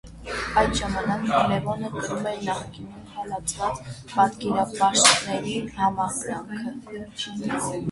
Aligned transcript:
Այդ 0.59 0.71
ժամանակ 0.77 1.27
Լևոնը 1.51 1.91
կրում 1.97 2.25
էր 2.31 2.39
նախկինում 2.47 3.03
հալածված 3.19 3.83
պատկերապաշտների 4.15 5.55
համակրանքը։ 5.79 6.77